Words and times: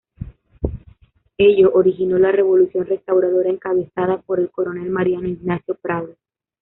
Ello 1.37 1.73
originó 1.75 2.17
la 2.17 2.31
revolución 2.31 2.87
restauradora 2.87 3.51
encabezada 3.51 4.17
por 4.23 4.39
el 4.39 4.49
coronel 4.49 4.89
Mariano 4.89 5.27
Ignacio 5.27 5.75
Prado. 5.75 6.15